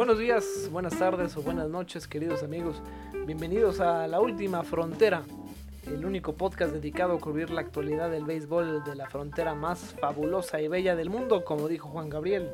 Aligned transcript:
Buenos 0.00 0.18
días, 0.18 0.70
buenas 0.72 0.98
tardes 0.98 1.36
o 1.36 1.42
buenas 1.42 1.68
noches, 1.68 2.08
queridos 2.08 2.42
amigos. 2.42 2.80
Bienvenidos 3.26 3.80
a 3.80 4.06
La 4.06 4.18
Última 4.18 4.64
Frontera, 4.64 5.24
el 5.86 6.06
único 6.06 6.32
podcast 6.32 6.72
dedicado 6.72 7.12
a 7.12 7.20
cubrir 7.20 7.50
la 7.50 7.60
actualidad 7.60 8.10
del 8.10 8.24
béisbol 8.24 8.82
de 8.82 8.94
la 8.94 9.10
frontera 9.10 9.54
más 9.54 9.94
fabulosa 10.00 10.58
y 10.62 10.68
bella 10.68 10.96
del 10.96 11.10
mundo, 11.10 11.44
como 11.44 11.68
dijo 11.68 11.90
Juan 11.90 12.08
Gabriel. 12.08 12.48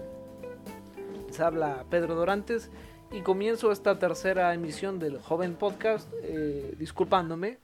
Les 1.28 1.38
habla 1.38 1.84
Pedro 1.88 2.16
Dorantes 2.16 2.68
y 3.12 3.20
comienzo 3.20 3.70
esta 3.70 3.96
tercera 3.96 4.52
emisión 4.52 4.98
del 4.98 5.22
joven 5.22 5.54
podcast 5.54 6.12
eh, 6.24 6.74
disculpándome. 6.80 7.60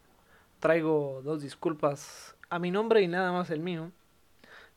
Traigo 0.61 1.23
dos 1.25 1.43
disculpas 1.43 2.37
a 2.51 2.61
mi 2.61 2.71
nombre 2.71 3.03
y 3.03 3.09
nada 3.09 3.33
más 3.33 3.51
el 3.51 3.59
mío. 3.59 3.91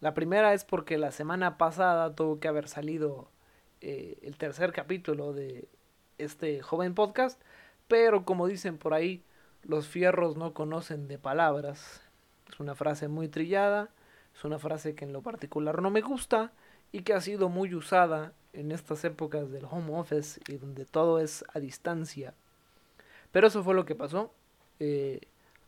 La 0.01 0.15
primera 0.15 0.55
es 0.55 0.65
porque 0.65 0.97
la 0.97 1.11
semana 1.11 1.59
pasada 1.59 2.15
tuvo 2.15 2.39
que 2.39 2.47
haber 2.47 2.67
salido 2.67 3.29
eh, 3.87 4.17
el 4.23 4.35
tercer 4.35 4.73
capítulo 4.73 5.31
de 5.31 5.67
este 6.17 6.63
joven 6.63 6.95
podcast, 6.95 7.39
pero 7.87 8.25
como 8.25 8.47
dicen 8.47 8.79
por 8.79 8.95
ahí, 8.95 9.23
los 9.61 9.87
fierros 9.87 10.37
no 10.37 10.55
conocen 10.55 11.07
de 11.07 11.19
palabras. 11.19 12.01
Es 12.51 12.59
una 12.59 12.73
frase 12.73 13.07
muy 13.07 13.27
trillada, 13.27 13.91
es 14.35 14.43
una 14.43 14.57
frase 14.57 14.95
que 14.95 15.05
en 15.05 15.13
lo 15.13 15.21
particular 15.21 15.83
no 15.83 15.91
me 15.91 16.01
gusta 16.01 16.51
y 16.91 17.03
que 17.03 17.13
ha 17.13 17.21
sido 17.21 17.47
muy 17.47 17.75
usada 17.75 18.33
en 18.53 18.71
estas 18.71 19.05
épocas 19.05 19.51
del 19.51 19.65
home 19.69 19.95
office 19.95 20.41
y 20.47 20.57
donde 20.57 20.85
todo 20.85 21.19
es 21.19 21.45
a 21.53 21.59
distancia. 21.59 22.33
Pero 23.31 23.49
eso 23.49 23.63
fue 23.63 23.75
lo 23.75 23.85
que 23.85 23.93
pasó. 23.93 24.33
Eh, 24.79 25.21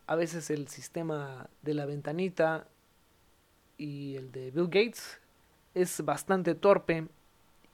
a 0.07 0.15
veces 0.15 0.49
el 0.49 0.69
sistema 0.69 1.51
de 1.61 1.75
la 1.75 1.85
ventanita 1.85 2.67
y 3.77 4.15
el 4.15 4.31
de 4.31 4.49
Bill 4.49 4.69
Gates 4.69 5.19
es 5.75 6.03
bastante 6.03 6.55
torpe, 6.55 7.07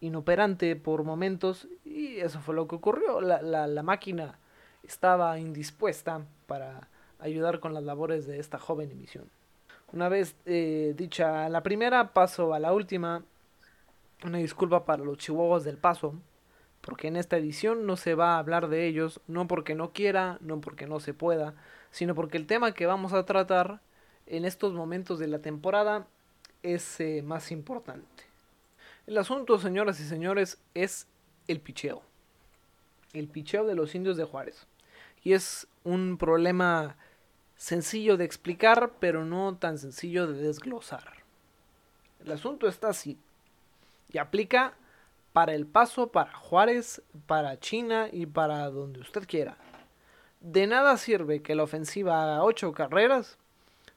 inoperante 0.03 0.75
por 0.75 1.03
momentos 1.03 1.67
y 1.85 2.19
eso 2.19 2.39
fue 2.41 2.55
lo 2.55 2.67
que 2.67 2.75
ocurrió. 2.75 3.21
La, 3.21 3.41
la, 3.41 3.67
la 3.67 3.83
máquina 3.83 4.37
estaba 4.83 5.39
indispuesta 5.39 6.25
para 6.45 6.89
ayudar 7.19 7.59
con 7.59 7.73
las 7.73 7.83
labores 7.83 8.27
de 8.27 8.39
esta 8.39 8.59
joven 8.59 8.91
emisión. 8.91 9.29
Una 9.93 10.09
vez 10.09 10.35
eh, 10.45 10.93
dicha 10.97 11.47
la 11.49 11.63
primera, 11.63 12.13
paso 12.13 12.53
a 12.53 12.59
la 12.59 12.73
última. 12.73 13.23
Una 14.25 14.39
disculpa 14.39 14.85
para 14.85 15.03
los 15.03 15.17
chihuahuas 15.17 15.63
del 15.63 15.77
paso, 15.77 16.15
porque 16.81 17.07
en 17.07 17.15
esta 17.15 17.37
edición 17.37 17.85
no 17.85 17.97
se 17.97 18.15
va 18.15 18.35
a 18.35 18.39
hablar 18.39 18.69
de 18.69 18.87
ellos, 18.87 19.21
no 19.27 19.47
porque 19.47 19.75
no 19.75 19.91
quiera, 19.91 20.37
no 20.41 20.61
porque 20.61 20.87
no 20.87 20.99
se 20.99 21.13
pueda, 21.13 21.53
sino 21.91 22.15
porque 22.15 22.37
el 22.37 22.47
tema 22.47 22.73
que 22.73 22.85
vamos 22.85 23.13
a 23.13 23.25
tratar 23.25 23.81
en 24.25 24.45
estos 24.45 24.73
momentos 24.73 25.19
de 25.19 25.27
la 25.27 25.39
temporada 25.39 26.07
es 26.61 26.99
eh, 26.99 27.21
más 27.21 27.51
importante. 27.51 28.32
El 29.05 29.17
asunto, 29.17 29.59
señoras 29.59 29.99
y 29.99 30.05
señores, 30.05 30.59
es 30.73 31.07
el 31.47 31.59
picheo. 31.59 32.03
El 33.11 33.27
picheo 33.27 33.65
de 33.65 33.75
los 33.75 33.95
indios 33.95 34.15
de 34.15 34.23
Juárez. 34.23 34.65
Y 35.23 35.33
es 35.33 35.67
un 35.83 36.17
problema 36.17 36.95
sencillo 37.57 38.15
de 38.15 38.23
explicar, 38.23 38.93
pero 38.99 39.25
no 39.25 39.57
tan 39.57 39.77
sencillo 39.77 40.27
de 40.27 40.41
desglosar. 40.41 41.23
El 42.23 42.31
asunto 42.31 42.67
está 42.67 42.89
así. 42.89 43.17
Y 44.09 44.19
aplica 44.19 44.73
para 45.33 45.53
el 45.53 45.65
paso, 45.65 46.07
para 46.07 46.33
Juárez, 46.33 47.01
para 47.25 47.59
China 47.59 48.07
y 48.11 48.25
para 48.25 48.69
donde 48.69 49.01
usted 49.01 49.27
quiera. 49.27 49.57
De 50.39 50.65
nada 50.65 50.95
sirve 50.97 51.41
que 51.41 51.55
la 51.55 51.63
ofensiva 51.63 52.23
haga 52.23 52.43
8 52.43 52.71
carreras 52.71 53.37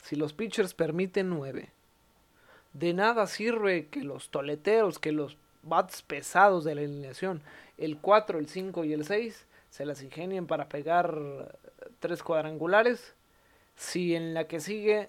si 0.02 0.16
los 0.16 0.32
pitchers 0.32 0.75
permiten 0.75 1.28
9. 1.31 1.75
De 2.76 2.92
nada 2.92 3.26
sirve 3.26 3.87
que 3.87 4.03
los 4.03 4.28
toleteros, 4.28 4.98
que 4.98 5.10
los 5.10 5.38
bats 5.62 6.03
pesados 6.03 6.62
de 6.62 6.75
la 6.75 6.82
alineación, 6.82 7.41
el 7.78 7.97
4, 7.97 8.38
el 8.38 8.48
5 8.48 8.84
y 8.84 8.92
el 8.92 9.06
6, 9.06 9.47
se 9.70 9.87
las 9.87 10.03
ingenien 10.03 10.47
para 10.47 10.69
pegar 10.69 11.56
tres 12.00 12.22
cuadrangulares, 12.22 13.14
si 13.76 14.14
en 14.14 14.34
la 14.34 14.47
que 14.47 14.60
sigue 14.60 15.09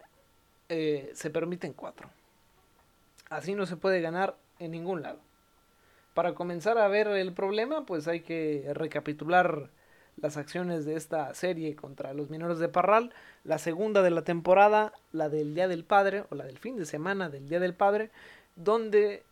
eh, 0.69 1.11
se 1.13 1.29
permiten 1.29 1.73
cuatro. 1.73 2.09
Así 3.29 3.53
no 3.53 3.65
se 3.65 3.75
puede 3.75 3.99
ganar 3.99 4.37
en 4.59 4.71
ningún 4.71 5.01
lado. 5.01 5.19
Para 6.13 6.35
comenzar 6.35 6.77
a 6.77 6.87
ver 6.87 7.07
el 7.09 7.33
problema, 7.33 7.85
pues 7.85 8.07
hay 8.07 8.21
que 8.21 8.71
recapitular 8.75 9.69
las 10.17 10.37
acciones 10.37 10.85
de 10.85 10.95
esta 10.95 11.33
serie 11.33 11.75
contra 11.75 12.13
los 12.13 12.29
mineros 12.29 12.59
de 12.59 12.69
Parral, 12.69 13.13
la 13.43 13.59
segunda 13.59 14.01
de 14.01 14.09
la 14.09 14.23
temporada, 14.23 14.93
la 15.11 15.29
del 15.29 15.53
Día 15.53 15.67
del 15.67 15.85
Padre, 15.85 16.25
o 16.29 16.35
la 16.35 16.45
del 16.45 16.57
fin 16.57 16.77
de 16.77 16.85
semana 16.85 17.29
del 17.29 17.47
Día 17.47 17.59
del 17.59 17.75
Padre, 17.75 18.09
donde 18.55 19.23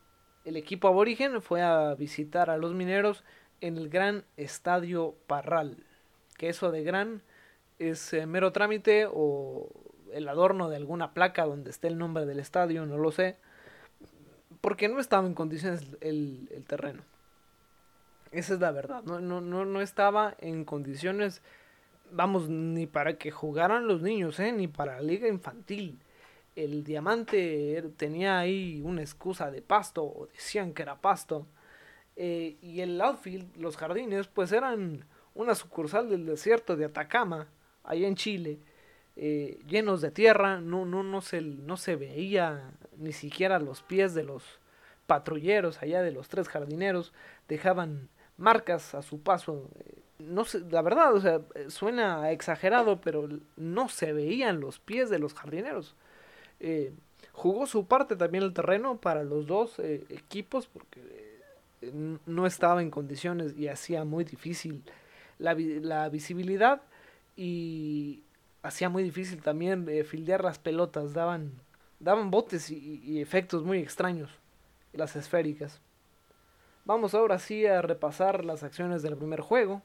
el 0.46 0.58
equipo 0.58 0.88
aborigen 0.88 1.42
fue 1.42 1.64
a 1.64 1.96
visitar 1.96 2.50
a 2.50 2.58
los 2.58 2.74
mineros 2.74 3.24
en 3.62 3.78
el 3.78 3.90
gran 3.90 4.24
estadio 4.38 5.16
Parral. 5.28 5.84
Que 6.38 6.50
eso 6.50 6.72
de 6.72 6.84
gran 6.84 7.24
es 7.80 8.14
eh, 8.14 8.26
mero 8.28 8.52
trámite 8.52 9.08
o 9.12 9.70
el 10.14 10.28
adorno 10.28 10.70
de 10.70 10.78
alguna 10.78 11.14
placa 11.14 11.46
donde 11.46 11.72
esté 11.72 11.88
el 11.88 11.98
nombre 11.98 12.26
del 12.26 12.40
estadio, 12.40 12.86
no 12.86 12.98
lo 12.98 13.12
sé. 13.12 13.38
Porque 14.62 14.88
no 14.88 15.00
estaba 15.00 15.26
en 15.28 15.34
condiciones 15.34 15.82
el, 16.02 16.48
el 16.52 16.64
terreno. 16.66 17.04
Esa 18.36 18.56
es 18.56 18.60
la 18.60 18.72
verdad. 18.72 19.02
No, 19.04 19.22
no, 19.22 19.40
no, 19.40 19.64
no 19.64 19.80
estaba 19.80 20.36
en 20.40 20.66
condiciones, 20.66 21.42
vamos, 22.12 22.50
ni 22.50 22.86
para 22.86 23.18
que 23.18 23.32
jugaran 23.32 23.88
los 23.88 24.02
niños, 24.02 24.42
¿eh? 24.42 24.52
ni 24.52 24.68
para 24.68 24.96
la 24.96 25.02
liga 25.02 25.30
infantil. 25.30 26.00
El 26.54 26.84
diamante 26.84 27.82
tenía 27.96 28.38
ahí 28.38 28.82
una 28.84 29.02
excusa 29.02 29.50
de 29.52 29.62
pasto, 29.62 30.04
o 30.04 30.28
decían 30.34 30.74
que 30.74 30.82
era 30.82 30.98
pasto. 30.98 31.48
Eh, 32.18 32.58
y 32.62 32.82
el 32.82 33.00
outfield, 33.00 33.56
los 33.56 33.78
jardines, 33.78 34.28
pues 34.28 34.52
eran 34.52 35.06
una 35.34 35.56
sucursal 35.56 36.10
del 36.10 36.26
desierto 36.26 36.76
de 36.76 36.86
Atacama, 36.86 37.48
allá 37.86 38.06
en 38.06 38.16
Chile, 38.16 38.60
eh, 39.16 39.60
llenos 39.66 40.02
de 40.02 40.12
tierra, 40.12 40.60
no, 40.60 40.86
no, 40.86 41.04
no, 41.04 41.22
se, 41.22 41.40
no 41.40 41.78
se 41.78 41.96
veía 41.96 42.70
ni 42.98 43.14
siquiera 43.14 43.60
los 43.60 43.82
pies 43.82 44.14
de 44.14 44.24
los 44.24 44.44
patrulleros 45.08 45.82
allá 45.82 46.02
de 46.02 46.12
los 46.12 46.28
tres 46.28 46.50
jardineros, 46.50 47.14
dejaban 47.48 48.10
marcas 48.38 48.96
a 48.96 49.02
su 49.02 49.20
paso. 49.22 49.70
Eh, 49.80 50.02
no 50.20 50.46
sé, 50.46 50.62
la 50.72 50.82
verdad, 50.82 51.14
o 51.14 51.22
sea, 51.22 51.42
suena 51.68 52.32
exagerado, 52.32 53.02
pero 53.02 53.28
no 53.58 53.90
se 53.90 54.14
veían 54.14 54.60
los 54.60 54.80
pies 54.80 55.10
de 55.10 55.20
los 55.20 55.34
jardineros. 55.34 55.96
jugó 57.34 57.68
su 57.68 57.86
parte 57.86 58.16
también 58.16 58.44
el 58.44 58.54
terreno 58.54 58.98
para 58.98 59.24
los 59.24 59.46
dos 59.46 59.78
equipos, 59.80 60.68
porque 60.68 61.02
no 62.26 62.46
estaba 62.46 62.82
en 62.82 62.90
condiciones 62.90 63.58
y 63.58 63.68
hacía 63.68 64.04
muy 64.06 64.24
difícil 64.24 64.84
la, 65.40 66.10
visibilidad 66.10 66.82
y 67.36 68.24
hacía 68.64 68.90
muy 68.90 69.04
difícil 69.04 69.42
también 69.42 69.88
eh, 69.90 70.04
fildear 70.04 70.44
las 70.44 70.60
pelotas, 70.60 71.14
daban, 71.14 71.52
daban 72.00 72.32
botes 72.32 72.72
y, 72.72 73.20
efectos 73.22 73.64
muy 73.64 73.80
extraños, 73.80 74.30
las 74.94 75.16
esféricas. 75.16 75.82
Vamos 76.86 77.16
ahora 77.16 77.40
sí 77.40 77.66
a 77.66 77.82
repasar 77.82 78.46
las 78.46 78.62
acciones 78.62 79.02
del 79.02 79.18
primer 79.18 79.42
juego, 79.42 79.82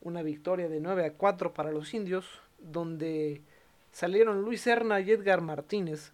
una 0.00 0.22
victoria 0.22 0.68
de 0.68 0.80
9 0.80 1.04
a 1.04 1.12
4 1.14 1.52
para 1.52 1.72
los 1.72 1.92
indios, 1.92 2.40
donde 2.60 3.42
salieron 3.90 4.42
Luis 4.42 4.60
Serna 4.60 5.00
y 5.00 5.10
Edgar 5.10 5.40
Martínez, 5.40 6.12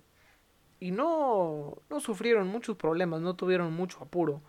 y 0.80 0.90
no, 0.90 1.76
no 1.90 2.00
sufrieron 2.00 2.48
muchos 2.48 2.78
problemas, 2.78 3.20
no 3.20 3.36
tuvieron 3.36 3.74
mucho 3.74 3.98
apuro. 4.00 4.40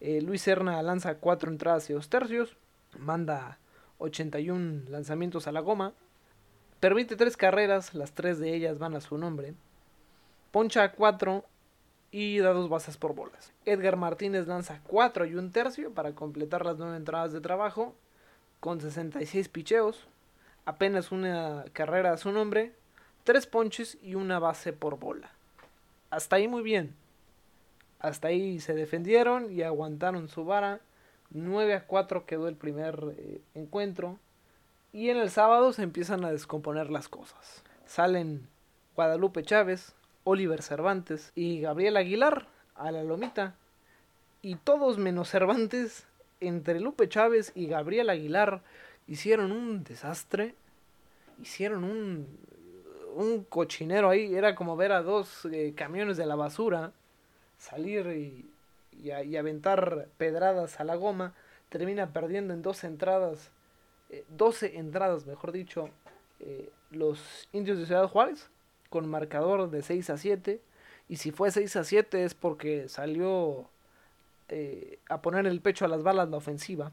Eh, 0.00 0.22
Luis 0.22 0.40
Serna 0.40 0.82
lanza 0.82 1.18
cuatro 1.18 1.50
entradas 1.50 1.90
y 1.90 1.92
dos 1.92 2.08
tercios, 2.08 2.56
manda 2.98 3.58
81 3.98 4.88
lanzamientos 4.88 5.46
a 5.46 5.52
la 5.52 5.60
goma, 5.60 5.92
permite 6.80 7.14
tres 7.14 7.36
carreras, 7.36 7.94
las 7.94 8.12
tres 8.12 8.38
de 8.38 8.54
ellas 8.54 8.78
van 8.78 8.96
a 8.96 9.02
su 9.02 9.18
nombre, 9.18 9.52
poncha 10.50 10.92
cuatro 10.92 11.44
y 12.18 12.38
da 12.38 12.54
dos 12.54 12.70
bases 12.70 12.96
por 12.96 13.14
bolas. 13.14 13.52
Edgar 13.66 13.96
Martínez 13.96 14.46
lanza 14.46 14.80
cuatro 14.84 15.26
y 15.26 15.34
un 15.34 15.52
tercio 15.52 15.92
para 15.92 16.14
completar 16.14 16.64
las 16.64 16.78
nueve 16.78 16.96
entradas 16.96 17.34
de 17.34 17.42
trabajo, 17.42 17.94
con 18.58 18.80
66 18.80 19.50
picheos, 19.50 20.08
apenas 20.64 21.12
una 21.12 21.66
carrera 21.74 22.12
a 22.12 22.16
su 22.16 22.32
nombre, 22.32 22.72
tres 23.24 23.46
ponches 23.46 23.98
y 24.00 24.14
una 24.14 24.38
base 24.38 24.72
por 24.72 24.98
bola. 24.98 25.30
Hasta 26.08 26.36
ahí 26.36 26.48
muy 26.48 26.62
bien. 26.62 26.94
Hasta 27.98 28.28
ahí 28.28 28.60
se 28.60 28.72
defendieron 28.72 29.52
y 29.52 29.60
aguantaron 29.60 30.30
su 30.30 30.46
vara. 30.46 30.80
9 31.32 31.74
a 31.74 31.86
4 31.86 32.24
quedó 32.24 32.48
el 32.48 32.56
primer 32.56 33.14
eh, 33.18 33.42
encuentro. 33.52 34.18
Y 34.90 35.10
en 35.10 35.18
el 35.18 35.28
sábado 35.28 35.74
se 35.74 35.82
empiezan 35.82 36.24
a 36.24 36.32
descomponer 36.32 36.88
las 36.88 37.10
cosas. 37.10 37.62
Salen 37.84 38.48
Guadalupe 38.94 39.42
Chávez, 39.42 39.94
Oliver 40.28 40.60
Cervantes 40.60 41.30
y 41.36 41.60
Gabriel 41.60 41.96
Aguilar 41.96 42.48
a 42.74 42.90
la 42.90 43.04
lomita. 43.04 43.54
Y 44.42 44.56
todos 44.56 44.98
menos 44.98 45.30
Cervantes, 45.30 46.06
entre 46.40 46.80
Lupe 46.80 47.08
Chávez 47.08 47.52
y 47.54 47.68
Gabriel 47.68 48.10
Aguilar, 48.10 48.60
hicieron 49.06 49.52
un 49.52 49.84
desastre. 49.84 50.54
Hicieron 51.40 51.84
un, 51.84 52.26
un 53.14 53.44
cochinero 53.44 54.10
ahí. 54.10 54.34
Era 54.34 54.56
como 54.56 54.76
ver 54.76 54.90
a 54.90 55.02
dos 55.02 55.46
eh, 55.46 55.72
camiones 55.76 56.16
de 56.16 56.26
la 56.26 56.34
basura 56.34 56.92
salir 57.58 58.06
y, 58.08 58.50
y, 59.02 59.36
aventar 59.36 60.08
pedradas 60.18 60.80
a 60.80 60.84
la 60.84 60.96
goma 60.96 61.34
termina 61.68 62.12
perdiendo 62.12 62.54
en 62.54 62.62
dos 62.62 62.84
entradas, 62.84 63.50
12 64.36 64.66
eh, 64.66 64.78
entradas, 64.78 65.26
mejor 65.26 65.52
dicho, 65.52 65.90
eh, 66.40 66.70
los 66.90 67.48
indios 67.52 67.78
de 67.78 67.86
Ciudad 67.86 68.08
Juárez, 68.08 68.48
con 68.96 69.10
marcador 69.10 69.68
de 69.68 69.82
6 69.82 70.08
a 70.08 70.16
7. 70.16 70.58
Y 71.10 71.16
si 71.16 71.30
fue 71.30 71.50
6 71.50 71.76
a 71.76 71.84
7 71.84 72.24
es 72.24 72.32
porque 72.32 72.88
salió 72.88 73.68
eh, 74.48 75.00
a 75.10 75.20
poner 75.20 75.46
el 75.46 75.60
pecho 75.60 75.84
a 75.84 75.88
las 75.88 76.02
balas 76.02 76.30
la 76.30 76.38
ofensiva. 76.38 76.92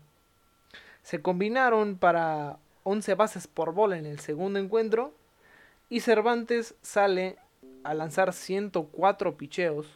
Se 1.01 1.21
combinaron 1.21 1.97
para 1.97 2.57
11 2.83 3.15
bases 3.15 3.47
por 3.47 3.73
bola 3.73 3.97
en 3.97 4.05
el 4.05 4.19
segundo 4.19 4.59
encuentro. 4.59 5.13
Y 5.87 6.01
Cervantes 6.01 6.75
sale 6.81 7.37
a 7.85 7.93
lanzar 7.93 8.33
104 8.33 9.37
picheos 9.37 9.87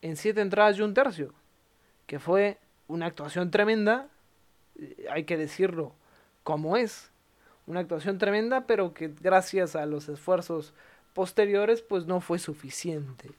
en 0.00 0.16
7 0.16 0.40
entradas 0.40 0.78
y 0.78 0.80
un 0.80 0.94
tercio. 0.94 1.34
Que 2.06 2.18
fue 2.18 2.56
una 2.86 3.04
actuación 3.04 3.50
tremenda. 3.50 4.08
Eh, 4.76 5.04
hay 5.10 5.24
que 5.24 5.36
decirlo 5.36 5.92
como 6.42 6.78
es. 6.78 7.10
Una 7.66 7.80
actuación 7.80 8.16
tremenda, 8.16 8.66
pero 8.66 8.94
que 8.94 9.08
gracias 9.08 9.76
a 9.76 9.84
los 9.84 10.08
esfuerzos 10.08 10.72
posteriores, 11.18 11.82
pues 11.82 12.06
no 12.06 12.20
fue 12.20 12.38
suficiente 12.38 13.32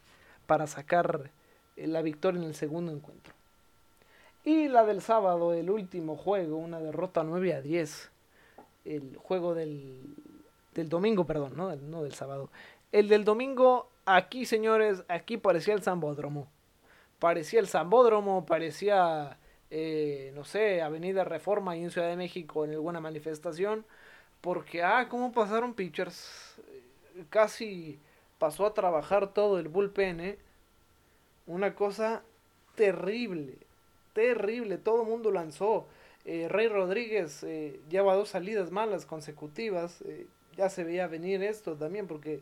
para 0.48 0.68
sacar 0.68 1.32
eh, 1.78 1.88
la 1.88 2.02
victoria 2.02 2.42
en 2.42 2.46
el 2.46 2.54
segundo 2.54 2.92
encuentro. 2.92 3.34
Y 4.44 4.68
la 4.68 4.84
del 4.84 5.02
sábado, 5.02 5.54
el 5.54 5.70
último 5.70 6.18
juego, 6.18 6.58
una 6.58 6.82
derrota 6.82 7.24
9 7.24 7.54
a 7.54 7.62
10. 7.62 8.12
El 8.84 9.16
juego 9.16 9.56
del, 9.56 10.14
del 10.74 10.90
domingo, 10.90 11.24
perdón, 11.24 11.54
¿no? 11.56 11.74
no 11.74 12.04
del 12.04 12.14
sábado. 12.16 12.50
El 12.92 13.08
del 13.08 13.24
domingo, 13.24 13.88
aquí 14.06 14.46
señores, 14.46 15.06
aquí 15.08 15.38
parecía 15.38 15.74
el 15.74 15.82
Zambódromo. 15.82 16.50
Parecía 17.18 17.62
el 17.62 17.70
Zambódromo, 17.70 18.46
parecía, 18.46 19.38
eh, 19.72 20.34
no 20.36 20.44
sé, 20.44 20.82
Avenida 20.82 21.24
Reforma 21.24 21.78
y 21.78 21.84
en 21.86 21.92
Ciudad 21.92 22.10
de 22.10 22.18
México 22.18 22.66
en 22.66 22.72
alguna 22.72 23.00
manifestación. 23.00 23.86
Porque, 24.42 24.84
ah, 24.84 25.08
cómo 25.10 25.32
pasaron 25.32 25.74
pitchers. 25.74 26.60
Casi 27.30 28.00
pasó 28.38 28.66
a 28.66 28.74
trabajar 28.74 29.34
todo 29.34 29.60
el 29.60 29.68
bullpen, 29.68 30.20
¿eh? 30.20 30.38
Una 31.48 31.76
cosa 31.76 32.24
terrible, 32.76 33.58
terrible. 34.14 34.78
Todo 34.78 35.04
el 35.04 35.08
mundo 35.08 35.32
lanzó. 35.32 35.88
Eh, 36.26 36.48
Rey 36.50 36.68
Rodríguez 36.68 37.44
eh, 37.44 37.80
lleva 37.90 38.16
dos 38.16 38.30
salidas 38.30 38.72
malas 38.72 39.06
consecutivas. 39.06 40.04
Ya 40.56 40.70
se 40.70 40.84
veía 40.84 41.08
venir 41.08 41.42
esto 41.44 41.76
también 41.76 42.08
porque 42.08 42.42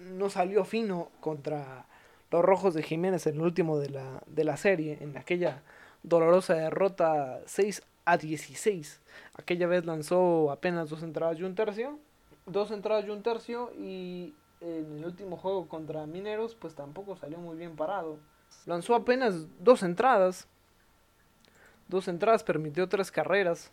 no 0.00 0.30
salió 0.30 0.64
fino 0.64 1.10
contra 1.20 1.86
los 2.30 2.44
Rojos 2.44 2.74
de 2.74 2.82
Jiménez 2.82 3.26
en 3.26 3.36
el 3.36 3.42
último 3.42 3.78
de 3.78 3.90
la, 3.90 4.22
de 4.26 4.44
la 4.44 4.56
serie, 4.56 4.98
en 5.00 5.16
aquella 5.16 5.62
dolorosa 6.02 6.54
derrota 6.54 7.40
6 7.46 7.82
a 8.04 8.16
16. 8.16 9.00
Aquella 9.34 9.66
vez 9.66 9.84
lanzó 9.84 10.50
apenas 10.50 10.90
dos 10.90 11.02
entradas 11.02 11.38
y 11.38 11.42
un 11.42 11.54
tercio. 11.54 11.98
Dos 12.50 12.70
entradas 12.70 13.04
y 13.06 13.10
un 13.10 13.22
tercio 13.22 13.72
y 13.76 14.34
en 14.60 14.98
el 14.98 15.04
último 15.04 15.36
juego 15.36 15.68
contra 15.68 16.06
Mineros 16.06 16.54
pues 16.54 16.74
tampoco 16.74 17.16
salió 17.16 17.38
muy 17.38 17.56
bien 17.56 17.76
parado. 17.76 18.18
Lanzó 18.66 18.94
apenas 18.94 19.46
dos 19.58 19.82
entradas. 19.82 20.48
Dos 21.88 22.08
entradas, 22.08 22.44
permitió 22.44 22.88
tres 22.88 23.10
carreras. 23.10 23.70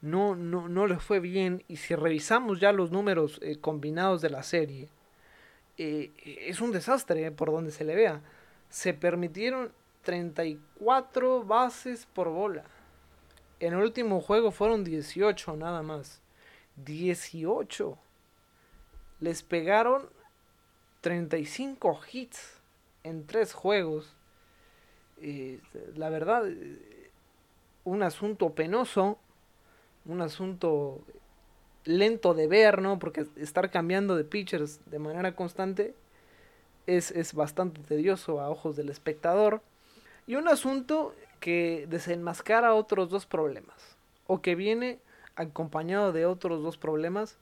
No, 0.00 0.34
no, 0.34 0.68
no 0.68 0.86
le 0.86 0.98
fue 0.98 1.20
bien. 1.20 1.64
Y 1.68 1.76
si 1.76 1.94
revisamos 1.94 2.60
ya 2.60 2.72
los 2.72 2.90
números 2.90 3.38
eh, 3.42 3.58
combinados 3.60 4.20
de 4.20 4.30
la 4.30 4.42
serie, 4.42 4.88
eh, 5.76 6.12
es 6.24 6.60
un 6.60 6.72
desastre 6.72 7.26
eh, 7.26 7.30
por 7.30 7.50
donde 7.50 7.70
se 7.70 7.84
le 7.84 7.94
vea. 7.94 8.20
Se 8.68 8.94
permitieron 8.94 9.72
34 10.02 11.44
bases 11.44 12.06
por 12.06 12.28
bola. 12.30 12.64
En 13.60 13.74
el 13.74 13.80
último 13.80 14.20
juego 14.20 14.50
fueron 14.50 14.84
18 14.84 15.56
nada 15.56 15.82
más. 15.82 16.20
18 16.84 17.98
les 19.20 19.42
pegaron 19.42 20.08
35 21.00 22.00
hits 22.12 22.60
en 23.04 23.26
tres 23.26 23.52
juegos. 23.52 24.14
la 25.96 26.10
verdad, 26.10 26.44
un 27.84 28.02
asunto 28.02 28.54
penoso, 28.54 29.18
un 30.04 30.20
asunto 30.20 31.00
lento 31.84 32.34
de 32.34 32.46
ver, 32.46 32.82
¿no? 32.82 32.98
Porque 32.98 33.26
estar 33.36 33.70
cambiando 33.70 34.16
de 34.16 34.24
pitchers 34.24 34.80
de 34.90 34.98
manera 34.98 35.34
constante 35.34 35.94
es, 36.86 37.10
es 37.10 37.34
bastante 37.34 37.80
tedioso 37.82 38.40
a 38.40 38.50
ojos 38.50 38.76
del 38.76 38.90
espectador. 38.90 39.62
Y 40.26 40.36
un 40.36 40.48
asunto 40.48 41.14
que 41.40 41.86
desenmascara 41.88 42.74
otros 42.74 43.08
dos 43.08 43.26
problemas, 43.26 43.96
o 44.26 44.42
que 44.42 44.54
viene 44.54 44.98
acompañado 45.38 46.12
de 46.12 46.26
otros 46.26 46.62
dos 46.62 46.76
problemas 46.76 47.38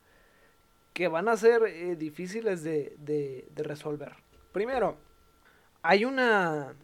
que 0.93 1.08
van 1.08 1.28
a 1.28 1.37
ser 1.37 1.62
eh, 1.64 1.96
difíciles 1.96 2.62
de, 2.62 2.94
de, 2.98 3.62
resolver. 3.62 4.12
Primero, 4.52 4.96
hay 5.82 6.04
una 6.04 6.75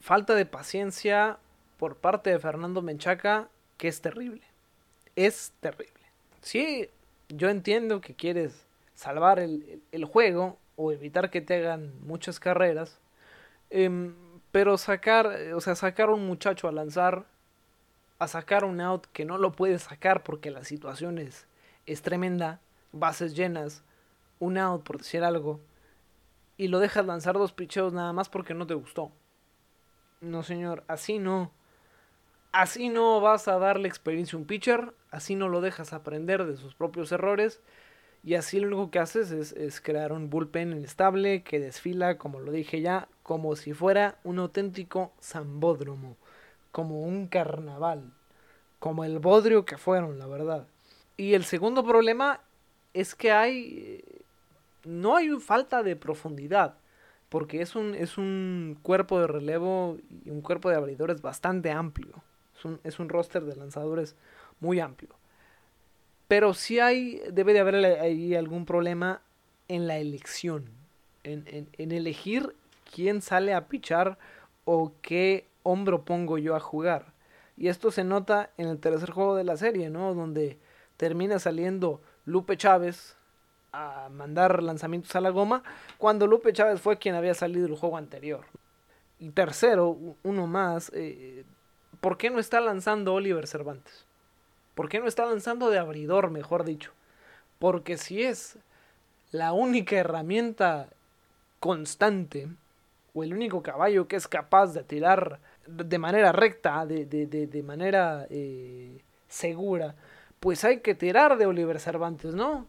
falta 0.00 0.34
de 0.34 0.46
paciencia 0.46 1.38
por 1.78 1.96
parte 1.96 2.30
de 2.30 2.38
Fernando 2.38 2.82
Menchaca 2.82 3.48
que 3.76 3.88
es 3.88 4.00
terrible. 4.00 4.42
Es 5.16 5.52
terrible. 5.60 6.00
Sí, 6.40 6.88
yo 7.28 7.48
entiendo 7.48 8.00
que 8.00 8.14
quieres 8.14 8.66
salvar 8.94 9.38
el, 9.38 9.82
el 9.92 10.04
juego 10.04 10.58
o 10.76 10.92
evitar 10.92 11.30
que 11.30 11.40
te 11.40 11.56
hagan 11.56 11.92
muchas 12.00 12.40
carreras. 12.40 12.98
Em, 13.70 14.14
pero 14.52 14.78
sacar, 14.78 15.26
o 15.54 15.60
sea, 15.60 15.74
sacar 15.74 16.08
a 16.08 16.12
un 16.14 16.26
muchacho 16.26 16.68
a 16.68 16.72
lanzar, 16.72 17.26
a 18.24 18.28
sacar 18.28 18.64
un 18.64 18.80
out 18.80 19.06
que 19.12 19.24
no 19.24 19.38
lo 19.38 19.52
puedes 19.52 19.82
sacar 19.82 20.22
porque 20.22 20.50
la 20.50 20.64
situación 20.64 21.18
es, 21.18 21.46
es 21.86 22.02
tremenda, 22.02 22.60
bases 22.92 23.34
llenas, 23.34 23.84
un 24.38 24.58
out 24.58 24.82
por 24.82 24.98
decir 24.98 25.24
algo, 25.24 25.60
y 26.56 26.68
lo 26.68 26.78
dejas 26.78 27.06
lanzar 27.06 27.34
dos 27.34 27.52
picheos 27.52 27.92
nada 27.92 28.12
más 28.12 28.28
porque 28.28 28.54
no 28.54 28.66
te 28.66 28.74
gustó. 28.74 29.12
No, 30.20 30.42
señor, 30.42 30.84
así 30.88 31.18
no. 31.18 31.52
Así 32.52 32.88
no 32.88 33.20
vas 33.20 33.48
a 33.48 33.58
darle 33.58 33.88
experiencia 33.88 34.36
a 34.36 34.40
un 34.40 34.46
pitcher, 34.46 34.94
así 35.10 35.34
no 35.34 35.48
lo 35.48 35.60
dejas 35.60 35.92
aprender 35.92 36.44
de 36.44 36.56
sus 36.56 36.74
propios 36.74 37.10
errores, 37.10 37.60
y 38.22 38.36
así 38.36 38.60
lo 38.60 38.68
único 38.68 38.90
que 38.90 39.00
haces 39.00 39.32
es, 39.32 39.52
es 39.52 39.80
crear 39.80 40.12
un 40.12 40.30
bullpen 40.30 40.72
estable 40.84 41.42
que 41.42 41.58
desfila, 41.58 42.16
como 42.16 42.40
lo 42.40 42.52
dije 42.52 42.80
ya, 42.80 43.08
como 43.22 43.56
si 43.56 43.72
fuera 43.74 44.18
un 44.22 44.38
auténtico 44.38 45.12
zambódromo, 45.20 46.16
como 46.74 47.02
un 47.02 47.28
carnaval, 47.28 48.10
como 48.80 49.04
el 49.04 49.20
bodrio 49.20 49.64
que 49.64 49.78
fueron, 49.78 50.18
la 50.18 50.26
verdad. 50.26 50.66
Y 51.16 51.34
el 51.34 51.44
segundo 51.44 51.84
problema 51.84 52.40
es 52.94 53.14
que 53.14 53.30
hay. 53.30 54.04
No 54.82 55.14
hay 55.14 55.30
falta 55.38 55.84
de 55.84 55.94
profundidad. 55.94 56.74
Porque 57.28 57.62
es 57.62 57.76
un, 57.76 57.94
es 57.94 58.18
un 58.18 58.76
cuerpo 58.82 59.20
de 59.20 59.28
relevo 59.28 59.98
y 60.24 60.30
un 60.30 60.40
cuerpo 60.40 60.68
de 60.68 60.74
abridores 60.74 61.22
bastante 61.22 61.70
amplio. 61.70 62.24
Es 62.58 62.64
un, 62.64 62.80
es 62.82 62.98
un 62.98 63.08
roster 63.08 63.44
de 63.44 63.54
lanzadores 63.54 64.16
muy 64.58 64.80
amplio. 64.80 65.14
Pero 66.26 66.54
sí 66.54 66.80
hay. 66.80 67.22
Debe 67.30 67.52
de 67.52 67.60
haber 67.60 67.76
ahí 68.00 68.34
algún 68.34 68.66
problema 68.66 69.22
en 69.68 69.86
la 69.86 69.98
elección. 69.98 70.64
En, 71.22 71.44
en, 71.46 71.68
en 71.78 71.92
elegir 71.92 72.56
quién 72.92 73.22
sale 73.22 73.54
a 73.54 73.68
pichar 73.68 74.18
o 74.64 74.92
qué 75.02 75.46
hombro 75.64 76.04
pongo 76.04 76.38
yo 76.38 76.54
a 76.54 76.60
jugar. 76.60 77.12
Y 77.56 77.66
esto 77.68 77.90
se 77.90 78.04
nota 78.04 78.50
en 78.56 78.68
el 78.68 78.78
tercer 78.78 79.10
juego 79.10 79.34
de 79.34 79.44
la 79.44 79.56
serie, 79.56 79.90
¿no? 79.90 80.14
Donde 80.14 80.60
termina 80.96 81.40
saliendo 81.40 82.00
Lupe 82.24 82.56
Chávez 82.56 83.16
a 83.72 84.08
mandar 84.08 84.62
lanzamientos 84.62 85.14
a 85.16 85.20
la 85.20 85.30
goma 85.30 85.64
cuando 85.98 86.28
Lupe 86.28 86.52
Chávez 86.52 86.80
fue 86.80 86.98
quien 86.98 87.16
había 87.16 87.34
salido 87.34 87.66
del 87.66 87.76
juego 87.76 87.96
anterior. 87.96 88.44
Y 89.18 89.30
tercero, 89.30 89.98
uno 90.22 90.46
más, 90.46 90.92
eh, 90.94 91.44
¿por 92.00 92.16
qué 92.16 92.30
no 92.30 92.38
está 92.38 92.60
lanzando 92.60 93.14
Oliver 93.14 93.46
Cervantes? 93.46 94.06
¿Por 94.74 94.88
qué 94.88 95.00
no 95.00 95.06
está 95.06 95.24
lanzando 95.24 95.70
de 95.70 95.78
abridor, 95.78 96.30
mejor 96.30 96.64
dicho? 96.64 96.92
Porque 97.58 97.96
si 97.96 98.22
es 98.22 98.58
la 99.30 99.52
única 99.52 99.96
herramienta 99.96 100.88
constante 101.60 102.48
o 103.14 103.22
el 103.22 103.32
único 103.32 103.62
caballo 103.62 104.08
que 104.08 104.16
es 104.16 104.28
capaz 104.28 104.74
de 104.74 104.82
tirar 104.82 105.40
de 105.66 105.98
manera 105.98 106.32
recta, 106.32 106.86
de, 106.86 107.06
de, 107.06 107.26
de, 107.26 107.62
manera 107.62 108.26
eh, 108.30 109.02
segura, 109.28 109.94
pues 110.40 110.64
hay 110.64 110.80
que 110.80 110.94
tirar 110.94 111.36
de 111.38 111.46
Oliver 111.46 111.80
Cervantes, 111.80 112.34
¿no? 112.34 112.66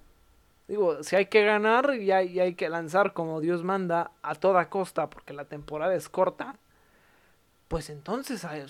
Digo, 0.67 1.03
si 1.03 1.15
hay 1.15 1.27
que 1.27 1.45
ganar 1.45 1.95
y 1.95 2.11
hay, 2.11 2.39
hay 2.39 2.55
que 2.55 2.69
lanzar 2.69 3.13
como 3.13 3.39
Dios 3.39 3.63
manda 3.63 4.11
a 4.23 4.35
toda 4.35 4.69
costa 4.69 5.09
porque 5.09 5.33
la 5.33 5.45
temporada 5.45 5.93
es 5.93 6.09
corta, 6.09 6.55
pues 7.67 7.89
entonces 7.89 8.45
hay, 8.45 8.65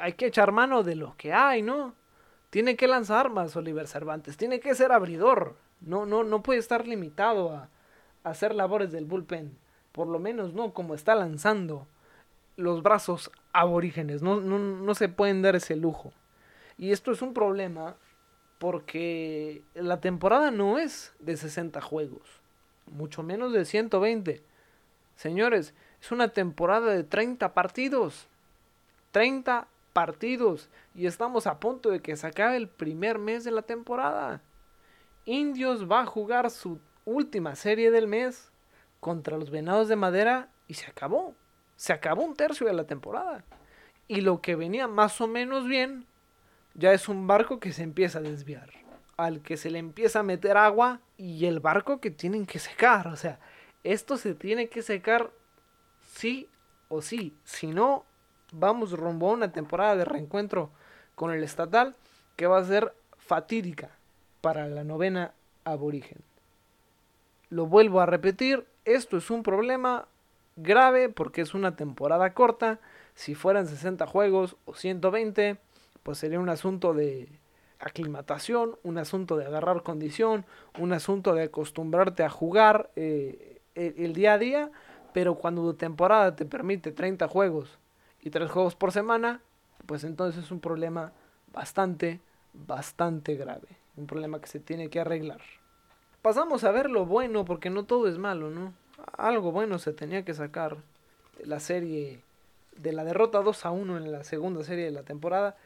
hay, 0.00 0.12
que 0.14 0.26
echar 0.26 0.52
mano 0.52 0.82
de 0.82 0.96
lo 0.96 1.16
que 1.16 1.32
hay, 1.32 1.62
¿no? 1.62 1.94
Tiene 2.50 2.76
que 2.76 2.88
lanzar 2.88 3.30
más 3.30 3.54
Oliver 3.56 3.86
Cervantes, 3.86 4.36
tiene 4.36 4.60
que 4.60 4.74
ser 4.74 4.92
abridor, 4.92 5.56
no, 5.80 6.04
no, 6.04 6.24
no 6.24 6.42
puede 6.42 6.58
estar 6.58 6.86
limitado 6.86 7.54
a, 7.54 7.68
a 8.24 8.30
hacer 8.30 8.54
labores 8.54 8.92
del 8.92 9.06
bullpen, 9.06 9.56
por 9.92 10.08
lo 10.08 10.18
menos 10.18 10.52
no 10.52 10.74
como 10.74 10.94
está 10.94 11.14
lanzando 11.14 11.86
los 12.56 12.82
brazos 12.82 13.30
aborígenes, 13.52 14.22
no, 14.22 14.40
no, 14.40 14.58
no 14.58 14.94
se 14.94 15.08
pueden 15.08 15.42
dar 15.42 15.56
ese 15.56 15.76
lujo. 15.76 16.12
Y 16.78 16.92
esto 16.92 17.12
es 17.12 17.22
un 17.22 17.34
problema 17.34 17.96
porque 18.58 19.62
la 19.74 20.00
temporada 20.00 20.50
no 20.50 20.78
es 20.78 21.14
de 21.18 21.36
60 21.36 21.80
juegos, 21.80 22.22
mucho 22.86 23.22
menos 23.22 23.52
de 23.52 23.64
120. 23.64 24.42
Señores, 25.16 25.74
es 26.00 26.12
una 26.12 26.28
temporada 26.28 26.92
de 26.92 27.04
30 27.04 27.52
partidos. 27.52 28.28
30 29.10 29.66
partidos. 29.92 30.70
Y 30.94 31.06
estamos 31.06 31.46
a 31.46 31.60
punto 31.60 31.90
de 31.90 32.00
que 32.00 32.16
se 32.16 32.26
acabe 32.26 32.56
el 32.56 32.68
primer 32.68 33.18
mes 33.18 33.44
de 33.44 33.50
la 33.50 33.62
temporada. 33.62 34.40
Indios 35.24 35.90
va 35.90 36.00
a 36.00 36.06
jugar 36.06 36.50
su 36.50 36.80
última 37.04 37.54
serie 37.54 37.90
del 37.90 38.06
mes 38.06 38.50
contra 39.00 39.38
los 39.38 39.50
Venados 39.50 39.88
de 39.88 39.96
Madera 39.96 40.48
y 40.68 40.74
se 40.74 40.86
acabó. 40.86 41.34
Se 41.80 41.94
acabó 41.94 42.24
un 42.24 42.36
tercio 42.36 42.66
de 42.66 42.74
la 42.74 42.84
temporada. 42.84 43.42
Y 44.06 44.20
lo 44.20 44.42
que 44.42 44.54
venía 44.54 44.86
más 44.86 45.18
o 45.22 45.26
menos 45.26 45.66
bien 45.66 46.04
ya 46.74 46.92
es 46.92 47.08
un 47.08 47.26
barco 47.26 47.58
que 47.58 47.72
se 47.72 47.82
empieza 47.82 48.18
a 48.18 48.20
desviar, 48.20 48.68
al 49.16 49.40
que 49.40 49.56
se 49.56 49.70
le 49.70 49.78
empieza 49.78 50.18
a 50.18 50.22
meter 50.22 50.58
agua 50.58 51.00
y 51.16 51.46
el 51.46 51.58
barco 51.58 51.98
que 51.98 52.10
tienen 52.10 52.44
que 52.44 52.58
secar. 52.58 53.08
O 53.08 53.16
sea, 53.16 53.38
esto 53.82 54.18
se 54.18 54.34
tiene 54.34 54.68
que 54.68 54.82
secar 54.82 55.30
sí 56.12 56.50
o 56.90 57.00
sí. 57.00 57.34
Si 57.44 57.68
no, 57.68 58.04
vamos 58.52 58.92
rumbo 58.92 59.30
a 59.30 59.32
una 59.32 59.50
temporada 59.50 59.96
de 59.96 60.04
reencuentro 60.04 60.70
con 61.14 61.32
el 61.32 61.42
estatal 61.42 61.96
que 62.36 62.46
va 62.46 62.58
a 62.58 62.64
ser 62.64 62.92
fatídica 63.16 63.88
para 64.42 64.68
la 64.68 64.84
novena 64.84 65.32
aborigen. 65.64 66.18
Lo 67.48 67.64
vuelvo 67.64 68.02
a 68.02 68.06
repetir, 68.06 68.66
esto 68.84 69.16
es 69.16 69.30
un 69.30 69.42
problema 69.42 70.08
grave 70.62 71.08
porque 71.08 71.42
es 71.42 71.54
una 71.54 71.76
temporada 71.76 72.32
corta. 72.34 72.80
Si 73.14 73.34
fueran 73.34 73.66
60 73.66 74.06
juegos 74.06 74.56
o 74.64 74.74
120, 74.74 75.58
pues 76.02 76.18
sería 76.18 76.40
un 76.40 76.48
asunto 76.48 76.94
de 76.94 77.28
aclimatación, 77.80 78.76
un 78.82 78.98
asunto 78.98 79.36
de 79.36 79.46
agarrar 79.46 79.82
condición, 79.82 80.44
un 80.78 80.92
asunto 80.92 81.34
de 81.34 81.44
acostumbrarte 81.44 82.22
a 82.22 82.30
jugar 82.30 82.90
eh, 82.94 83.60
el, 83.74 84.12
día 84.12 84.34
a 84.34 84.38
día, 84.38 84.70
pero 85.12 85.36
cuando 85.36 85.62
tu 85.62 85.74
temporada 85.74 86.36
te 86.36 86.44
permite 86.44 86.92
30 86.92 87.26
juegos 87.28 87.78
y 88.20 88.30
3 88.30 88.50
juegos 88.50 88.76
por 88.76 88.92
semana, 88.92 89.40
pues 89.86 90.04
entonces 90.04 90.44
es 90.44 90.50
un 90.50 90.60
problema 90.60 91.12
bastante, 91.52 92.20
bastante 92.52 93.34
grave, 93.34 93.68
un 93.96 94.06
problema 94.06 94.40
que 94.40 94.46
se 94.46 94.60
tiene 94.60 94.90
que 94.90 95.00
arreglar. 95.00 95.40
Pasamos 96.20 96.64
a 96.64 96.70
ver 96.70 96.90
lo 96.90 97.06
bueno, 97.06 97.46
porque 97.46 97.70
no 97.70 97.84
todo 97.84 98.06
es 98.06 98.18
malo, 98.18 98.50
¿no? 98.50 98.74
Algo 99.16 99.52
bueno 99.52 99.78
se 99.78 99.92
tenía 99.92 100.24
que 100.24 100.34
sacar 100.34 100.76
la 101.44 101.60
serie 101.60 102.20
de 102.76 102.92
la 102.92 103.04
derrota 103.04 103.40
2 103.40 103.66
a 103.66 103.70
1 103.70 103.96
en 103.96 104.12
la 104.12 104.24
segunda 104.24 104.64
serie 104.64 104.84
de 104.84 104.90
la 104.90 105.02
temporada 105.02 105.56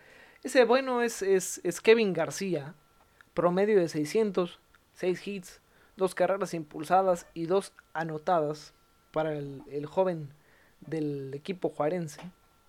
ese 0.44 0.66
bueno 0.66 1.00
es, 1.00 1.22
es, 1.22 1.80
Kevin 1.80 2.12
García, 2.12 2.74
promedio 3.32 3.80
de 3.80 3.88
600, 3.88 4.60
6 4.92 5.26
hits, 5.26 5.60
dos 5.96 6.14
carreras 6.14 6.52
impulsadas 6.52 7.26
y 7.32 7.46
dos 7.46 7.72
anotadas 7.94 8.74
para 9.10 9.32
el, 9.32 9.62
el 9.70 9.86
joven 9.86 10.28
del 10.82 11.32
equipo 11.32 11.70
juarense. 11.70 12.20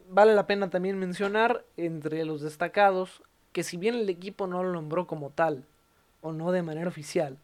Vale 0.10 0.34
la 0.34 0.48
pena 0.48 0.70
también 0.70 0.98
mencionar 0.98 1.66
entre 1.76 2.24
los 2.24 2.42
destacados 2.42 3.22
que 3.52 3.64
si 3.64 3.76
bien 3.76 3.96
el 3.96 4.10
equipo 4.10 4.48
no 4.48 4.64
lo 4.64 4.72
nombró 4.72 5.06
como 5.06 5.32
tal, 5.32 5.66
o 6.22 6.32
no 6.32 6.54
de 6.54 6.62
manera 6.62 6.88
oficial, 6.88 7.38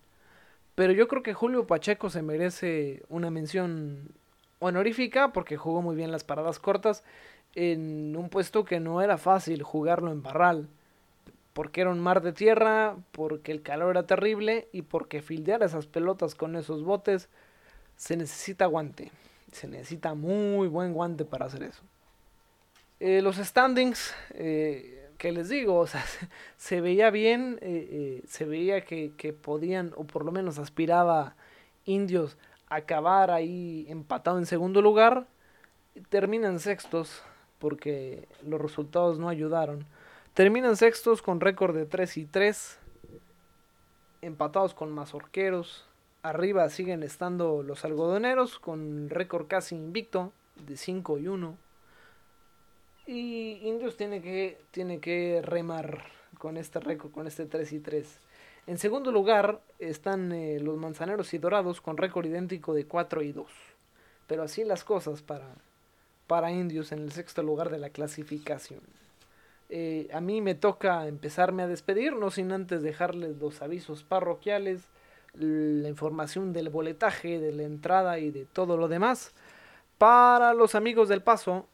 pero 0.81 0.93
yo 0.93 1.07
creo 1.07 1.21
que 1.21 1.35
Julio 1.35 1.67
Pacheco 1.67 2.09
se 2.09 2.23
merece 2.23 3.03
una 3.07 3.29
mención 3.29 4.15
honorífica 4.57 5.31
porque 5.31 5.55
jugó 5.55 5.83
muy 5.83 5.95
bien 5.95 6.11
las 6.11 6.23
paradas 6.23 6.57
cortas 6.57 7.03
en 7.53 8.15
un 8.17 8.29
puesto 8.29 8.65
que 8.65 8.79
no 8.79 8.99
era 9.03 9.19
fácil 9.19 9.61
jugarlo 9.61 10.11
en 10.11 10.23
Barral, 10.23 10.69
porque 11.53 11.81
era 11.81 11.91
un 11.91 11.99
mar 11.99 12.23
de 12.23 12.33
tierra, 12.33 12.95
porque 13.11 13.51
el 13.51 13.61
calor 13.61 13.91
era 13.91 14.07
terrible 14.07 14.69
y 14.71 14.81
porque 14.81 15.21
fildear 15.21 15.61
esas 15.61 15.85
pelotas 15.85 16.33
con 16.33 16.55
esos 16.55 16.83
botes 16.83 17.29
se 17.95 18.17
necesita 18.17 18.65
guante, 18.65 19.11
se 19.51 19.67
necesita 19.67 20.15
muy 20.15 20.67
buen 20.67 20.93
guante 20.93 21.25
para 21.25 21.45
hacer 21.45 21.61
eso. 21.61 21.83
Eh, 22.99 23.21
los 23.21 23.35
standings, 23.35 24.15
eh, 24.31 25.00
que 25.21 25.31
les 25.31 25.49
digo, 25.49 25.77
o 25.77 25.85
sea, 25.85 26.03
se 26.57 26.81
veía 26.81 27.11
bien, 27.11 27.59
eh, 27.61 28.23
se 28.25 28.43
veía 28.43 28.81
que, 28.81 29.37
podían, 29.39 29.93
o 29.95 30.03
por 30.03 30.25
lo 30.25 30.31
menos 30.31 30.57
aspiraba 30.57 31.35
indios 31.85 32.37
acabar 32.69 33.29
ahí 33.29 33.85
empatado 33.87 34.39
en 34.39 34.47
segundo 34.47 34.81
lugar, 34.81 35.27
terminan 36.09 36.59
sextos 36.59 37.21
porque 37.59 38.27
los 38.43 38.59
resultados 38.59 39.19
no 39.19 39.29
ayudaron. 39.29 39.85
Terminan 40.33 40.75
sextos 40.75 41.21
con 41.21 41.39
récord 41.39 41.75
de 41.75 41.85
3 41.85 42.17
y 42.17 42.25
3, 42.25 42.79
empatados 44.23 44.73
con 44.73 44.91
Mazorqueros. 44.91 45.85
Arriba 46.23 46.67
siguen 46.69 47.03
estando 47.03 47.61
los 47.61 47.85
algodoneros 47.85 48.57
con 48.57 49.07
récord 49.11 49.45
casi 49.45 49.75
invicto 49.75 50.33
de 50.65 50.77
5 50.77 51.19
y 51.19 51.27
1. 51.27 51.57
Y 53.05 53.59
Indios 53.63 53.97
tiene 53.97 54.21
que, 54.21 54.57
tiene 54.71 54.99
que 54.99 55.41
remar 55.43 56.03
con 56.37 56.57
este 56.57 56.79
récord, 56.79 57.11
con 57.11 57.27
este 57.27 57.45
3 57.45 57.73
y 57.73 57.79
3. 57.79 58.19
En 58.67 58.77
segundo 58.77 59.11
lugar 59.11 59.59
están 59.79 60.31
eh, 60.31 60.59
los 60.59 60.77
Manzaneros 60.77 61.33
y 61.33 61.39
Dorados 61.39 61.81
con 61.81 61.97
récord 61.97 62.25
idéntico 62.25 62.73
de 62.73 62.85
4 62.85 63.21
y 63.23 63.31
2. 63.31 63.47
Pero 64.27 64.43
así 64.43 64.63
las 64.63 64.83
cosas 64.83 65.21
para, 65.21 65.47
para 66.27 66.51
Indios 66.51 66.91
en 66.91 66.99
el 66.99 67.11
sexto 67.11 67.43
lugar 67.43 67.69
de 67.69 67.79
la 67.79 67.89
clasificación. 67.89 68.81
Eh, 69.69 70.09
a 70.13 70.21
mí 70.21 70.41
me 70.41 70.53
toca 70.53 71.07
empezarme 71.07 71.63
a 71.63 71.67
despedir, 71.67 72.13
no 72.13 72.29
sin 72.29 72.51
antes 72.51 72.83
dejarles 72.83 73.37
los 73.37 73.61
avisos 73.61 74.03
parroquiales, 74.03 74.83
la 75.33 75.87
información 75.87 76.51
del 76.51 76.69
boletaje, 76.69 77.39
de 77.39 77.53
la 77.53 77.63
entrada 77.63 78.19
y 78.19 78.31
de 78.31 78.45
todo 78.45 78.77
lo 78.77 78.87
demás. 78.87 79.31
Para 79.97 80.53
los 80.53 80.75
amigos 80.75 81.07
del 81.07 81.21
paso, 81.21 81.67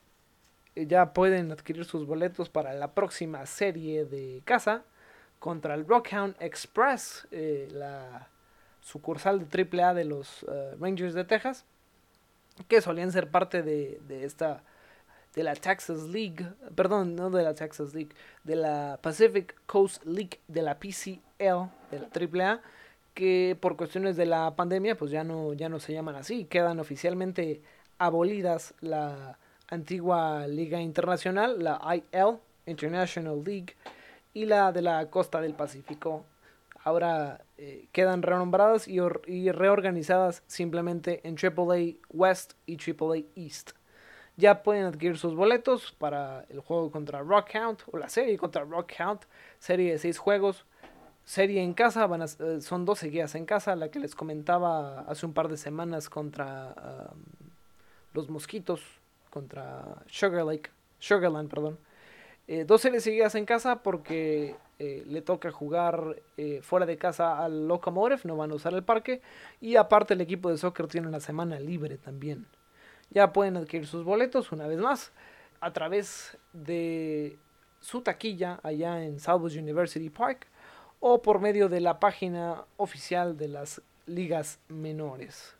ya 0.85 1.13
pueden 1.13 1.51
adquirir 1.51 1.85
sus 1.85 2.05
boletos 2.05 2.49
para 2.49 2.73
la 2.73 2.93
próxima 2.93 3.45
serie 3.45 4.05
de 4.05 4.41
casa 4.45 4.83
contra 5.39 5.73
el 5.73 5.87
Rockhound 5.87 6.35
Express, 6.39 7.27
eh, 7.31 7.67
la 7.71 8.27
sucursal 8.81 9.47
de 9.47 9.67
AAA 9.81 9.93
de 9.93 10.05
los 10.05 10.45
Rangers 10.79 11.13
de 11.13 11.23
Texas 11.23 11.65
que 12.67 12.81
solían 12.81 13.11
ser 13.11 13.29
parte 13.29 13.61
de, 13.61 13.99
de 14.07 14.25
esta 14.25 14.63
de 15.35 15.43
la 15.43 15.53
Texas 15.53 16.03
League, 16.07 16.47
perdón, 16.73 17.15
no 17.15 17.29
de 17.29 17.43
la 17.43 17.53
Texas 17.53 17.93
League, 17.93 18.15
de 18.43 18.55
la 18.55 18.97
Pacific 19.03 19.55
Coast 19.67 20.03
League 20.03 20.39
de 20.47 20.63
la 20.63 20.79
PCL, 20.79 21.19
de 21.37 21.99
la 21.99 22.07
AAA, 22.49 22.61
que 23.13 23.55
por 23.59 23.77
cuestiones 23.77 24.15
de 24.15 24.25
la 24.25 24.55
pandemia 24.55 24.97
pues 24.97 25.11
ya 25.11 25.23
no 25.23 25.53
ya 25.53 25.69
no 25.69 25.79
se 25.79 25.93
llaman 25.93 26.15
así, 26.15 26.45
quedan 26.45 26.79
oficialmente 26.79 27.61
abolidas 27.99 28.73
la 28.81 29.37
antigua 29.67 30.47
liga 30.47 30.81
internacional, 30.81 31.63
la 31.63 31.79
IL, 31.95 32.37
International 32.65 33.43
League, 33.43 33.75
y 34.33 34.45
la 34.45 34.71
de 34.71 34.81
la 34.81 35.09
costa 35.09 35.41
del 35.41 35.53
Pacífico, 35.53 36.23
ahora 36.83 37.41
eh, 37.57 37.87
quedan 37.91 38.21
renombradas 38.21 38.87
y, 38.87 38.99
reorganizadas 39.51 40.43
simplemente 40.47 41.27
en 41.27 41.35
AAA 41.35 41.97
West 42.09 42.53
y 42.65 42.77
AAA 42.77 43.23
East. 43.35 43.71
Ya 44.35 44.61
pueden 44.61 44.85
adquirir 44.85 45.17
sus 45.17 45.33
boletos 45.33 45.91
para 45.97 46.45
el 46.49 46.59
juego 46.59 46.91
contra 46.91 47.21
Rockhound 47.21 47.79
o 47.91 47.97
la 47.97 48.09
serie 48.09 48.37
contra 48.37 48.63
Rockhound, 48.63 49.21
serie 49.57 49.93
de 49.93 49.97
6 49.97 50.19
juegos. 50.19 50.65
Serie 51.25 51.61
en 51.61 51.73
casa, 51.73 52.05
van 52.05 52.21
eh, 52.21 52.61
son 52.61 52.85
dos 52.85 52.99
seguidas 52.99 53.35
en 53.35 53.45
casa, 53.45 53.75
la 53.75 53.89
que 53.89 53.99
les 53.99 54.15
comentaba 54.15 55.01
hace 55.01 55.25
un 55.25 55.33
par 55.33 55.49
de 55.49 55.57
semanas 55.57 56.09
contra 56.09 56.75
los 58.13 58.29
Mosquitos, 58.29 58.81
contra 59.29 60.03
Sugar 60.07 60.45
Lake, 60.45 60.69
Sugarland, 60.99 61.49
perdón. 61.49 61.77
Eh, 62.47 62.63
dos 62.65 62.81
series 62.81 63.03
seguidas 63.03 63.35
en 63.35 63.45
casa 63.45 63.83
porque 63.83 64.55
eh, 64.79 65.03
le 65.07 65.21
toca 65.21 65.51
jugar 65.51 66.21
eh, 66.37 66.61
fuera 66.61 66.85
de 66.85 66.97
casa 66.97 67.43
al 67.43 67.67
Locomotive, 67.67 68.21
no 68.23 68.37
van 68.37 68.51
a 68.51 68.55
usar 68.55 68.73
el 68.73 68.83
parque. 68.83 69.21
Y 69.59 69.75
aparte 69.75 70.13
el 70.13 70.21
equipo 70.21 70.49
de 70.49 70.57
soccer 70.57 70.87
tiene 70.87 71.07
una 71.07 71.19
semana 71.19 71.59
libre 71.59 71.97
también. 71.97 72.47
Ya 73.09 73.33
pueden 73.33 73.57
adquirir 73.57 73.87
sus 73.87 74.03
boletos 74.03 74.51
una 74.51 74.67
vez 74.67 74.79
más 74.79 75.11
a 75.59 75.73
través 75.73 76.37
de 76.53 77.37
su 77.81 78.01
taquilla 78.01 78.59
allá 78.63 79.03
en 79.03 79.19
Southwest 79.19 79.57
University 79.57 80.09
Park 80.09 80.47
o 80.99 81.21
por 81.21 81.39
medio 81.39 81.69
de 81.69 81.81
la 81.81 81.99
página 81.99 82.63
oficial 82.77 83.37
de 83.37 83.47
las 83.49 83.81
ligas 84.05 84.59
menores. 84.67 85.56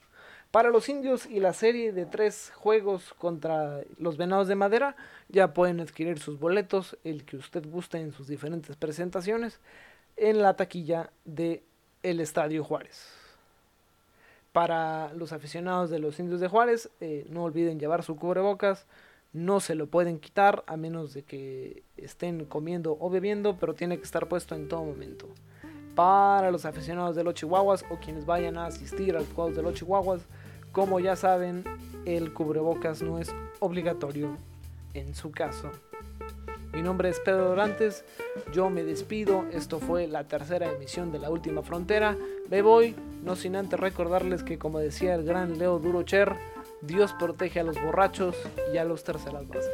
Para 0.57 0.71
los 0.71 0.89
indios 0.89 1.27
y 1.27 1.39
la 1.39 1.53
serie 1.53 1.93
de 1.93 2.07
tres 2.07 2.51
juegos 2.55 3.13
contra 3.19 3.81
los 3.99 4.17
venados 4.17 4.47
de 4.47 4.55
madera, 4.55 4.95
ya 5.29 5.53
pueden 5.53 5.79
adquirir 5.79 6.17
sus 6.17 6.39
boletos, 6.39 6.97
el 7.03 7.25
que 7.25 7.37
usted 7.37 7.63
guste 7.69 7.99
en 7.99 8.11
sus 8.11 8.27
diferentes 8.27 8.75
presentaciones, 8.75 9.59
en 10.15 10.41
la 10.41 10.55
taquilla 10.55 11.11
de 11.25 11.61
Estadio 12.01 12.63
Juárez. 12.63 13.07
Para 14.51 15.13
los 15.13 15.31
aficionados 15.31 15.91
de 15.91 15.99
los 15.99 16.19
indios 16.19 16.39
de 16.39 16.47
Juárez, 16.47 16.89
eh, 17.01 17.27
no 17.29 17.43
olviden 17.43 17.79
llevar 17.79 18.01
su 18.01 18.15
cubrebocas, 18.15 18.87
no 19.33 19.59
se 19.59 19.75
lo 19.75 19.85
pueden 19.85 20.17
quitar 20.17 20.63
a 20.65 20.75
menos 20.75 21.13
de 21.13 21.21
que 21.21 21.83
estén 21.97 22.45
comiendo 22.45 22.97
o 22.99 23.11
bebiendo, 23.11 23.57
pero 23.57 23.75
tiene 23.75 23.97
que 23.97 24.05
estar 24.05 24.27
puesto 24.27 24.55
en 24.55 24.67
todo 24.67 24.83
momento. 24.83 25.27
Para 25.93 26.49
los 26.49 26.65
aficionados 26.65 27.15
de 27.15 27.23
los 27.23 27.35
Chihuahuas 27.35 27.85
o 27.91 27.97
quienes 27.97 28.25
vayan 28.25 28.57
a 28.57 28.65
asistir 28.65 29.15
a 29.15 29.19
los 29.19 29.31
juegos 29.33 29.55
de 29.55 29.61
los 29.61 29.75
Chihuahuas, 29.75 30.21
como 30.77 30.99
ya 30.99 31.15
saben, 31.15 31.63
el 32.05 32.33
cubrebocas 32.33 33.01
no 33.01 33.17
es 33.17 33.33
obligatorio 33.57 34.37
en 34.93 35.15
su 35.15 35.31
caso. 35.31 35.71
Mi 36.71 36.83
nombre 36.83 37.09
es 37.09 37.19
Pedro 37.19 37.45
Dorantes, 37.45 38.05
yo 38.53 38.69
me 38.69 38.83
despido, 38.83 39.45
esto 39.51 39.79
fue 39.79 40.05
la 40.05 40.25
tercera 40.25 40.71
emisión 40.71 41.11
de 41.11 41.17
La 41.17 41.31
Última 41.31 41.63
Frontera, 41.63 42.15
me 42.51 42.61
voy, 42.61 42.95
no 43.23 43.35
sin 43.35 43.55
antes 43.55 43.79
recordarles 43.79 44.43
que 44.43 44.59
como 44.59 44.77
decía 44.77 45.15
el 45.15 45.25
gran 45.25 45.57
Leo 45.57 45.79
Durocher, 45.79 46.35
Dios 46.83 47.11
protege 47.17 47.61
a 47.61 47.63
los 47.63 47.81
borrachos 47.81 48.35
y 48.71 48.77
a 48.77 48.85
los 48.85 49.03
terceras 49.03 49.47
bases. 49.47 49.73